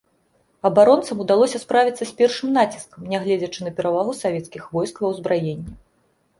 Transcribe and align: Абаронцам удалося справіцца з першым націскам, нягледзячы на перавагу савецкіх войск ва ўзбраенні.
Абаронцам 0.69 1.19
удалося 1.25 1.61
справіцца 1.65 1.99
з 2.05 2.11
першым 2.23 2.49
націскам, 2.57 3.01
нягледзячы 3.13 3.59
на 3.69 3.77
перавагу 3.83 4.19
савецкіх 4.25 4.63
войск 4.77 4.95
ва 5.07 5.17
ўзбраенні. 5.17 5.71